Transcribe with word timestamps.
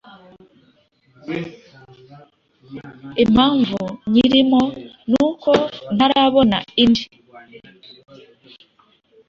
impamvu 3.23 3.81
nyirimo 4.11 4.61
nuko 5.11 5.51
ntarabona 5.95 6.57
indi 6.83 7.05